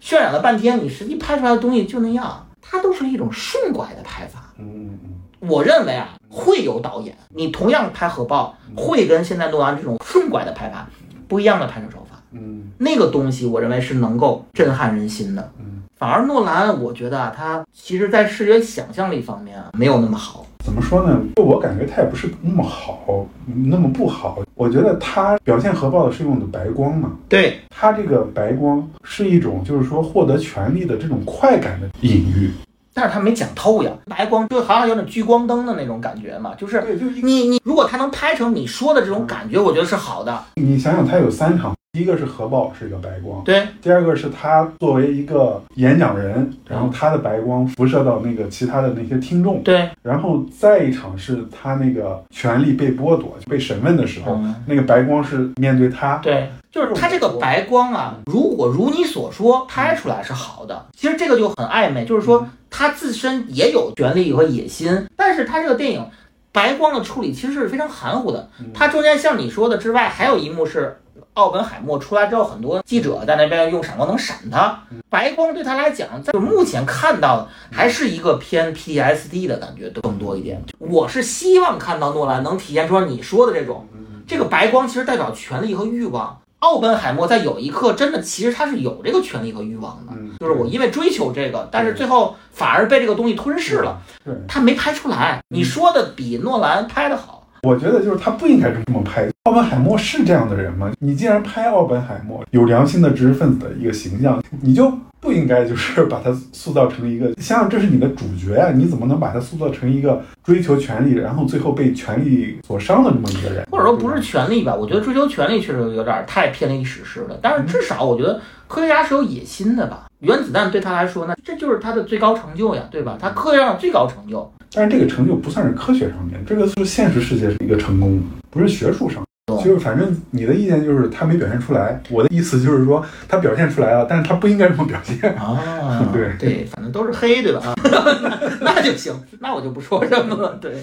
[0.01, 4.51] 渲染了半天，你实际拍出来的东西就那样，它都是一种顺拐的拍法。
[4.57, 10.89] 嗯嗯我认为啊，会有导演，你同样拍核爆，会跟现在诺兰这种顺拐的拍法
[11.27, 12.19] 不一样的拍摄手法。
[12.31, 15.51] 嗯那个东西，我认为是能够震撼人心的。
[15.59, 20.45] 嗯，反而诺兰，我觉得啊，他其实在视觉想象力方面啊，没有那么好。
[20.65, 21.21] 怎么说呢？
[21.35, 24.39] 就我感觉他也不是那么好，那么不好。
[24.55, 32.49] 我觉得他表现核爆的是用的白光嘛，对，他这个白光是一种就是说获得权力的这种快感的隐喻。
[32.95, 40.43] 但是他没讲透呀，白光就好像有点聚光灯的那种感觉嘛，就是对，就一你你如果他能拍成你说的这种感觉，我觉得是好的。
[40.55, 56.17] 你想想，他有三场，第一个是核爆是一个白光，对，第二个是他作为一个演讲人，然后他的白光辐射到那个其他的那些听众，对，然后再一场是他那个权力被剥夺、被审问的时候，嗯那个白光是面对他。
[56.17, 66.05] 对，就是他这个白光啊，如果如你所说拍出来是好的，其实这个就很暧昧，就是说他自身也有权利和野心，但是他这个电影
[66.51, 68.49] 白光的处理其实是非常含糊的。
[68.73, 70.97] 它中间像你说的之外，还有一幕是。
[71.33, 74.81] 奥本海默出来之后，很多记者在那边用闪光灯闪他。
[75.09, 80.61] 白光对他来讲，在目前看到的还是一个偏 PTSD 的感觉更多一点。
[80.79, 83.85] 我是希望看到诺兰能体现出你说的这种，
[84.27, 86.39] 这个白光其实代表权力和欲望。
[86.59, 95.39] 奥本海默在有一刻真的，其实他是有这个权利和欲望的，嗯就是我因为追求这个，但是最后反而被这个东西吞噬了，对，他没拍出来。
[95.49, 99.29] 你说的比诺兰拍的好，我觉得就是他不应该这么拍。
[99.45, 100.91] 奥本海默是这样的人吗？
[100.97, 113.63] 你既然拍奥本海默有良心的知识分子的一个形象，你就不应该就是把他塑造成一个，想想这是你的主角呀、你怎么能把他塑造成一个追求权力，然后最后被权力所伤的这么一个人？
[113.69, 114.73] 或者说不是权利吧？
[114.73, 117.37] 我觉得追求权利确实有点太偏离史实了。
[117.39, 120.07] 但是至少我觉得科学家是有野心的吧？
[120.21, 123.15] 原子弹对他来说，呢这就是他的最高成就呀，对吧？
[123.21, 124.51] 他科学上的最高成就。
[124.73, 129.23] 但是这个成就不算是科学上面，这个是现实世界是一个成功，不是学术上。
[129.45, 135.31] 懂就是反正你的意见就是他没表现出来，我的意思就是说他表现出来了，但是他不应该这么表现。
[135.35, 137.61] 啊 对对，反正都是黑，对吧？
[137.61, 140.57] 啊，那那就行，那我就不说什么了。
[140.59, 140.73] 对，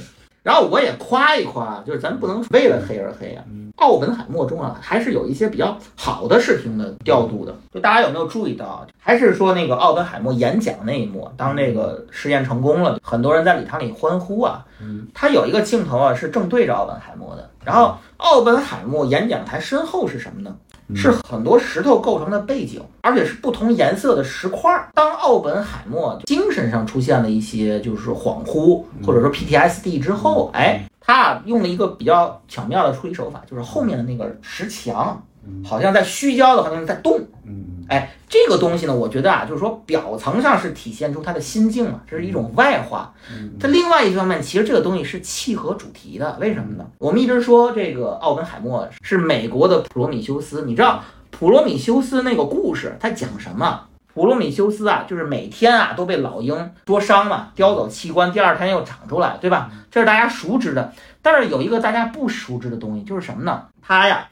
[0.42, 3.44] 然后我也夸一夸，就是咱不能为了黑而黑啊。
[3.76, 7.54] 奥本海默中啊，还是有一些比较好的视听的调度的。
[7.72, 8.86] 就大家有没有注意到啊？
[8.98, 14.64] 还是说那个奥本海默演讲那一幕，当那个实验成功了，很多人在礼堂里欢呼啊。
[14.80, 17.48] 嗯，他有一个镜头啊，是正对着奥本海默的。
[17.64, 20.54] 然后奥本海默演讲台身后是什么呢？
[20.94, 24.88] 是很多石头构成的背景，而且是不同颜色的石块儿。
[24.94, 35.22] 当奥本海默精神上出现了一些就是恍惚或者说 PTSD 之后，哎，他啊用了一个比较巧妙的处理手法，就是后面的那个石墙
[35.64, 37.20] 好像在虚焦的，好像在动。
[37.46, 43.12] 嗯哎，这个东西呢，我觉得啊，就是说表层上是体现出他的心境嘛，这是一种外化。
[43.30, 46.38] 嗯它另外一方面，其实这个东西是契合主题的。
[46.40, 46.86] 为什么呢？
[46.98, 53.88] 我们一直说这个奥本海默是美国的普罗米修斯，你知道普罗米修斯那个故事它讲什么？
[54.14, 59.70] 普罗米修斯啊，就是每天啊都被老鹰捉伤嘛，叼走器官，第二天又长出来，对吧？
[59.90, 60.92] 这是大家熟知的。
[61.20, 63.64] 但是有一个大家不熟知的东西，就是什么呢？
[63.82, 64.28] 他呀，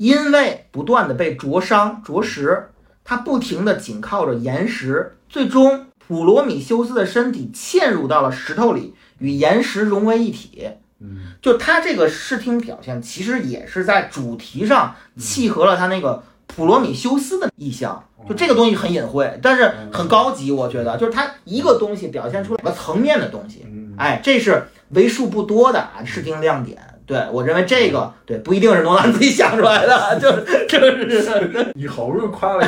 [0.00, 2.68] 因为不断的被灼伤、灼蚀，
[3.04, 10.70] 他不停的紧靠着岩石，最终普罗米修斯的身体嵌入到了石头里，与岩石融为一体。
[11.00, 18.02] 嗯就他这个视听表现，其实也是在主题上契合了他那个普罗米修斯的意象。
[18.26, 23.66] 就这个东西很隐晦，但是很高级，我觉得就是他一个东西表现出两个层面的东西。
[23.66, 26.78] 嗯哎，这是为数不多的啊视听亮点。
[27.10, 32.64] 对我认为这个对不一定是诺兰自己想出来的，就是就是 你好不容易夸了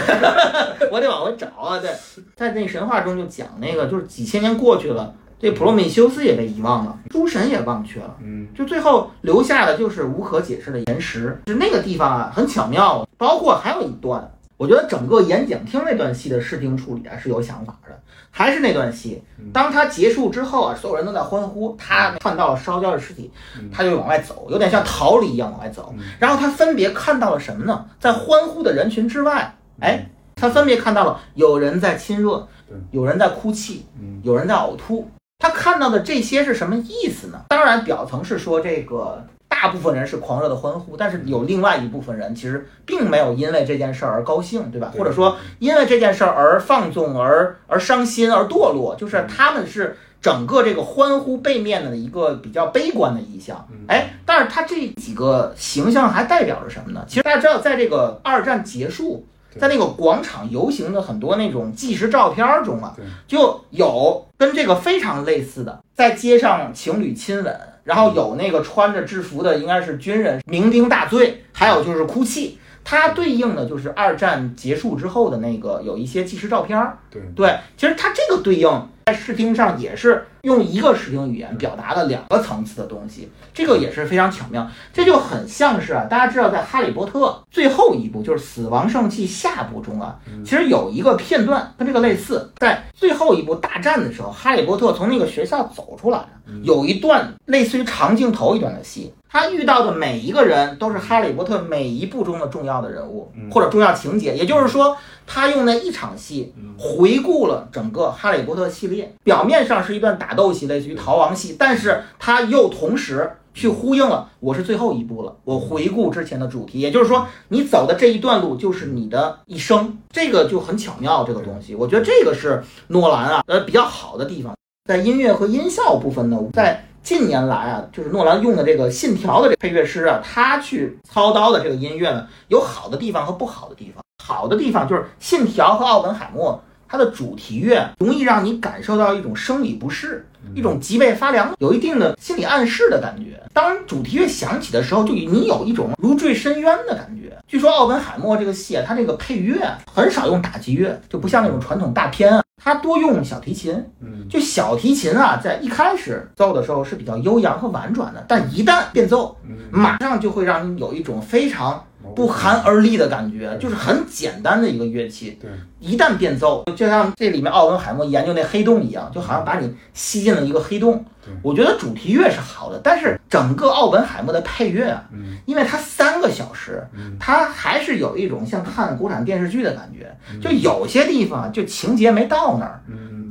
[0.90, 1.78] 我得往回找啊。
[1.78, 1.88] 对，
[2.34, 8.16] 在那神话中就讲那个，就是几千年过去了，这普罗米修斯也被遗忘了，诸神也忘却了。
[8.20, 14.28] 嗯就最后留下的就是无可解释的岩石，就那个地方啊很巧妙，包括还有一段，
[14.62, 18.00] 我觉得整个演讲厅那段戏的视听处理啊是有想法的，
[18.30, 19.20] 还是那段戏，
[19.52, 23.28] 当他结束之后啊，所有人都在欢呼，他看到了烧焦的尸体，
[23.72, 27.86] 他就往外走，有点像逃离一样往外走，然后他分别看到了什么呢？
[27.98, 32.46] 在欢呼的人群之外，哎，他分别看到了有人在亲热，
[32.92, 34.20] 有人在哭泣，嗯。
[34.22, 35.10] 有人在呕吐。
[35.40, 37.46] 他看到的这些是什么意思呢？
[37.48, 39.26] 当然，表层是说这个
[39.62, 44.90] 大部分人是狂热的欢呼，但是有另外一部分人其实并没有因为这件事儿而高兴，对吧？
[44.92, 53.64] 对或者说因为这件事儿而放纵、而而伤心、而堕落，就是他们是整个这个欢呼背面的一个比较悲观的意象。
[53.86, 57.04] 哎，但是他这几个形象还代表着什么呢？
[57.06, 59.24] 其实大家知道，在这个二战结束。
[59.60, 62.96] 在那个广场游行的很多那种纪实照片儿中啊，
[63.28, 67.54] 就有跟这个非常类似的，在街上情侣亲吻，
[67.84, 72.58] 然后有那个穿着制服的应该是军人酩酊大醉，还有就是哭泣。
[72.84, 76.98] 它对应的就是二战结束之后的那个有一些纪实照片儿。
[77.08, 84.68] 对对，其实它这个对应在视听上也是用一个视听语言表达了两个层次的东西，这个也是非常巧妙。
[84.92, 96.24] 这就很像是啊，大家知道在《哈利波特》最后一部就是《死亡圣器》下部中啊，其实有一个片段跟这个类似，在最后一部大战的时候，哈利波特从那个学校走出来，
[96.62, 99.14] 有一段类似于长镜头一段的戏。
[99.28, 104.94] 他遇到的每一个人都是哈利波特每一部中的重要的人物或者重要情节，也就是说，
[105.26, 109.10] 他用那一场戏回顾了整个哈利波特系列。
[109.24, 121.24] 表面上是一段打斗戏，类似于逃亡戏，但是他又同时去呼应了我是最后一步了，我回顾之前的主题，也就是说，你走的这一段路就是你的一生，这个就很巧妙。
[121.24, 124.54] 这个东西，我觉得这个是诺兰啊，呃，比较好的地方，
[124.88, 126.84] 在音乐和音效部分呢，在。
[127.02, 134.00] 近年来啊，就是诺兰用的这个《信条》的这配乐师啊，他去操刀的这个音乐呢，有好的地方和不好的地方。
[134.24, 136.52] 好的地方就是《信条》和《奥本海默》，
[136.92, 143.40] 它的主题乐容易让你感受到一种生理不适，一种脊背发凉，有一定的心理暗示的感觉。
[143.54, 147.34] 当主题乐响起的时候，就你有一种如坠深渊的感觉。
[147.48, 149.58] 据说奥本海默这个戏啊，它这个配乐
[149.90, 153.72] 很少用打击乐，就不像那种传统大片啊，它多用小提琴。
[154.00, 159.34] 嗯，就小提琴啊，在一开始奏的时候是比较悠扬和婉转的，但一旦变奏，
[159.70, 161.82] 马上就会让你有一种非常
[162.14, 165.38] 不寒而栗的感觉，就是很简单的一个乐器。
[165.40, 165.50] 对，
[165.82, 171.04] 一旦变奏，就像这里面奥本海默研究那黑洞一样，就好像把你吸进了一个黑洞。
[171.42, 175.04] 我觉得主题乐是好的，但是整个奥本海默的配乐啊，
[175.44, 176.86] 因为它三个小时，
[177.18, 182.80] 它还是有一种像看国产电视剧的感觉，就有些地方就情节没到那儿。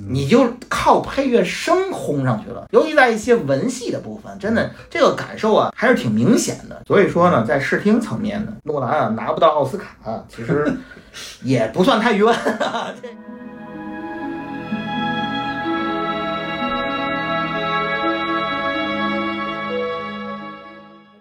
[0.10, 6.82] 你就靠配乐声轰上去了，尤其在一些文戏的部分，真的这个感受啊还是挺明显的。
[6.86, 10.70] 所以说呢，在视听层面呢，诺兰啊拿不到奥斯卡、啊，其实
[11.44, 12.28] 也不算太冤。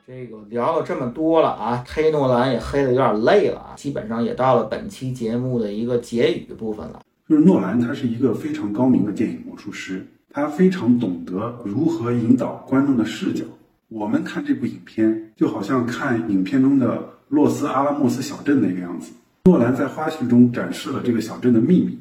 [0.06, 7.00] 这个聊了这么多了啊，黑诺兰也黑的有点累了啊，基本上也到了本期节目的一个结语部分了。
[7.28, 13.44] 就是诺兰，他是一个非常高明的电影魔术师，他非常懂得如何引导观众的视角。
[13.88, 19.12] 我们看这部影片，就好像看影片中的洛斯阿拉莫斯小镇那个样子。
[19.44, 21.98] 诺兰在花絮中展示了这个小镇的秘密，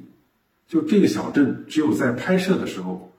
[0.67, 3.11] 就这个小镇只有在拍摄的时候，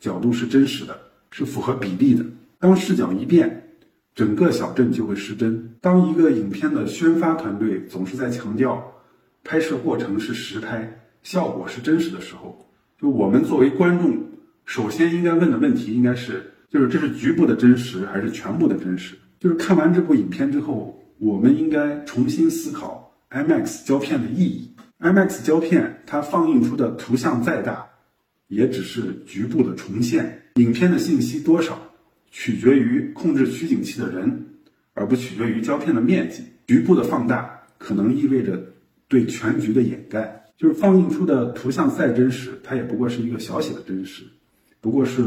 [0.00, 0.98] 角度是真实的，
[1.30, 2.24] 是符合比例的。
[2.58, 3.70] 当视角一变，
[4.14, 5.76] 整个小镇就会失真。
[5.80, 8.82] 当一个影片的宣发团队总是在强调
[9.44, 11.00] 拍摄过程是实拍。
[11.22, 12.66] 效果是真实的时候，
[13.00, 14.16] 就我们作为观众，
[14.64, 19.14] 首先应该问的问题应该是，就是这是局部的真实还是全部的真实？
[19.38, 24.74] 就是看完这部影片之后，我们应该重新思考 IMAX 胶片的意义。
[25.00, 27.86] IMAX 胶片它放映出的图像再大，
[28.48, 30.42] 也只是局部的重现。
[30.54, 31.78] 影片的信息多少，
[32.30, 34.46] 取决于控制取景器的人，
[34.94, 36.42] 而不取决于胶片的面积。
[36.66, 38.60] 局部的放大可能意味着
[39.08, 40.44] 对全局的掩盖。
[40.56, 44.24] 就是放映出的图像再真实，它也不过是一个小写的真实，
[44.80, 45.22] 不过是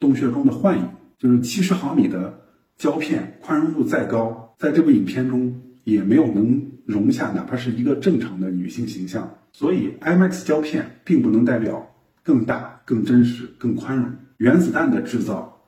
[0.00, 0.88] 洞穴中的幻影。
[1.16, 2.40] 就是七十毫米的
[2.76, 9.28] 胶片，宽容度再高，在这部影片中也没有能容下哪怕是一个正常的女性形象。
[9.52, 14.10] 所以，IMAX 胶片并不能代表更大、更真实、更宽容。
[14.38, 15.60] 原子弹的制造，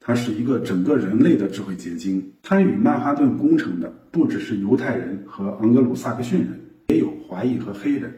[0.00, 2.32] 它是一个整个人类的智慧结晶。
[2.42, 8.10] 参与曼哈顿工程的不只是犹太人和盎格鲁撒克逊人，也有华裔和黑人；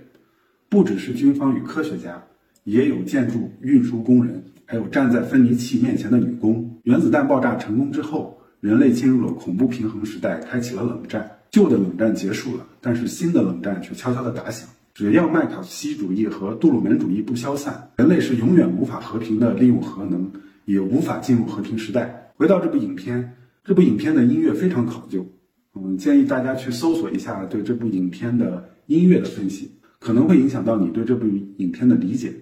[0.68, 2.22] 不只是军方与科学家，
[2.64, 6.78] 也有建筑运输工人，还有站在分离器面前的女工。
[6.84, 11.28] 原子弹爆炸成功之后，人类进入了恐怖平衡时代，开启了冷战。
[11.57, 14.68] 旧的冷战结束了，但是新的冷战却悄悄地打响。
[14.92, 20.30] 只要麦卡锡主义和杜鲁门主义不消散，人类是永远无法和平的利用核能，
[20.66, 22.30] 也无法进入和平时代。
[22.36, 23.32] 回到这部影片，
[23.64, 25.26] 这部影片的音乐非常考究，
[25.74, 31.24] 嗯，建议大家去搜索一下对这部影片的音乐的分析，可能会影响到你对这部
[31.57, 32.34] 影片的理解。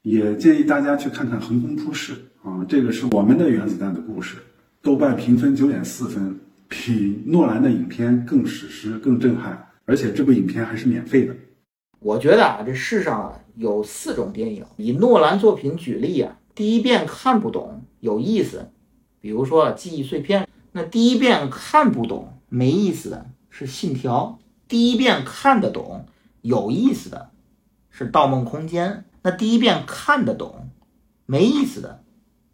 [0.00, 2.14] 也建议大家去看看《横空出世》
[2.48, 4.38] 啊，这个是我们的原子弹的故事，
[4.80, 6.34] 豆瓣评分九点四分，
[6.74, 11.36] 比诺兰的影片更史诗、更震撼，而且这部影片还是免费的。
[12.00, 18.70] 我觉得啊，这世上有四种电影，以诺兰作品举例啊，第一遍看不懂有意思，
[19.20, 26.06] 比如说记忆碎片；那第一遍看不懂没意思的是《信条》，第一遍看得懂
[26.40, 27.30] 有意思的
[27.90, 28.90] 是《盗梦空间》，
[29.22, 30.70] 那第一遍看得懂
[31.26, 32.02] 没意思的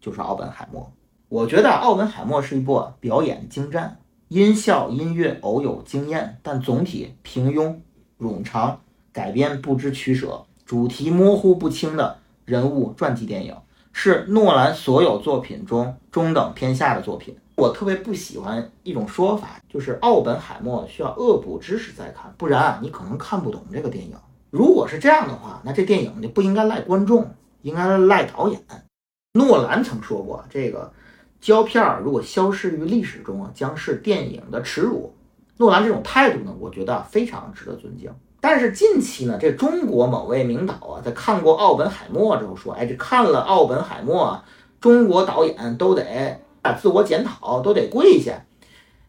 [0.00, 0.82] 就是《奥本海默》。
[1.28, 3.98] 我觉得《奥本海默》是一部表演精湛，
[4.28, 7.74] 音效、音乐偶有惊艳，但总体平庸
[8.18, 8.80] 冗长。
[9.10, 13.56] 改编不知取舍，主题模糊不清的人物传记电影，
[13.92, 17.36] 是诺兰所有作品中中等偏下的作品。
[17.56, 24.14] 我特别不喜欢一种说法，就是奥本海默需要恶补知识再看，不然你可能看不懂这个电影。
[24.50, 28.60] 如果是这样的话，那这电影就不应该赖观众，应该赖导演。
[29.32, 30.92] 诺兰曾说过，这个
[31.40, 35.14] 胶片如果消失于历史中啊，将是电影的耻辱。
[35.56, 38.10] 诺兰这种态度呢，我觉得非常值得尊敬。
[38.40, 44.40] 但是近期呢，这中国某位名导啊，在看过《奥本海默》之后说：“哎，这看了《奥本海默》，
[44.80, 48.40] 中国导演都得啊自我检讨，都得跪下。”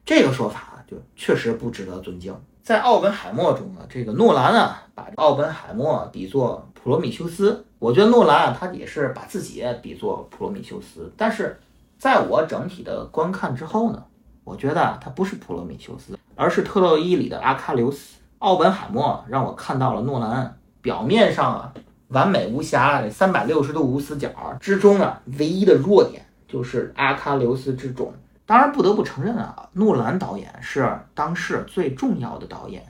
[0.03, 2.35] 这个说法就确实不值得尊敬。
[2.63, 7.63] 在《奥本海默》中呢，这个诺兰啊，把奥本海默比作普罗米修斯。
[7.77, 11.13] 我觉得诺兰啊，他也是把自己比作普罗米修斯。
[11.15, 11.59] 但是
[11.99, 14.01] 在我整体的观看之后呢，
[14.45, 18.17] 我觉得他不是普罗米修斯，而是特洛伊里的阿喀琉斯。
[18.37, 21.73] 奥本海默让我看到了诺兰表面上啊
[22.07, 24.29] 完美无瑕的三百六十度无死角
[24.61, 28.13] 之中啊唯一的弱点就是阿喀琉斯之种。
[28.45, 32.81] 当然不得不承认啊，诺兰导演是当世最重要的导演，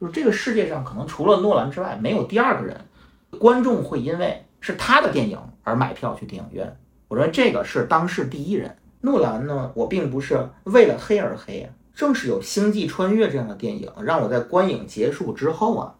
[0.00, 2.80] 就是这个世界上可能除了诺兰之外没有第二个人，
[3.40, 6.78] 观众会因为是他的电影而买票去电影院。
[7.08, 8.76] 我认为这个是当世第一人。
[9.00, 11.70] 诺兰呢，我并不是为了黑而黑。
[11.94, 15.94] 正是有《星际穿越》这样的电影，让我在观影结束之后啊，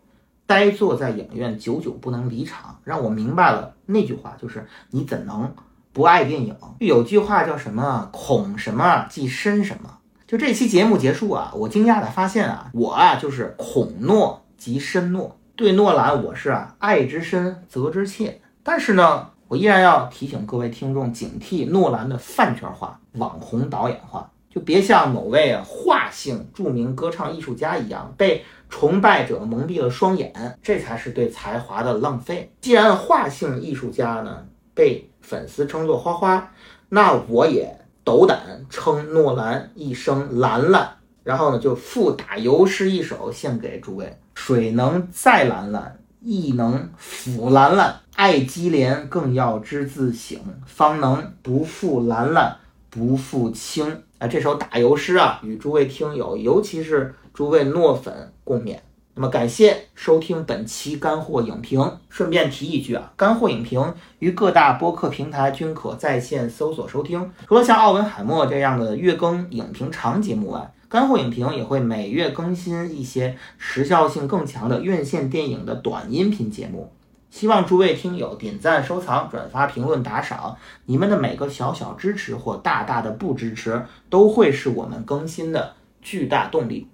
[0.46, 5.54] 呆坐在影院，久久不能离场，让我明白了那句话，就是你怎能
[5.92, 6.54] 不爱电影？
[6.80, 8.10] 有句话叫什么？
[8.12, 9.98] 恐什么即深什么。
[10.26, 18.42] 就这期节目结束啊，我惊讶的发现啊，我啊就是恐诺即深诺，对诺兰我是啊爱之深责之切。
[18.62, 24.30] 但是呢，我依然要提醒各位听众警惕诺兰的饭圈化、网红导演化。
[24.48, 32.50] 就别像某位画性著名歌唱艺术家一样，被崇拜者蒙蔽了双眼，这才是对才华的浪费。
[32.62, 36.50] 既然画性艺术家呢被粉丝称作花花，
[36.88, 40.88] 那我也斗胆称诺兰一声兰兰，
[41.22, 52.56] 然后呢就附打油诗一首献给诸位：水能载蓝蓝，亦能抚蓝蓝，爱姬莲更要知自省，方能不负兰兰，
[52.88, 54.02] 不负卿。
[54.18, 58.78] 啊，这首打油诗啊，与诸位听友，尤其是诸位诺粉共勉。
[59.14, 61.98] 那么，感谢收听本期干货影评。
[62.08, 67.30] 顺便提一句啊，干货影评于各大播客平台均可在线搜索收听。
[67.46, 76.90] 除了像奥本海默这样的月更影评长节目外，干货影评也会每月更新一些时效性更强的院线电影的短音频节目。
[77.30, 80.56] 希望诸位听友点赞、收藏、转发、评论、打赏，
[80.86, 86.88] 你们的每个小小支持或大大的不支持，都会是我们更新的巨大动力。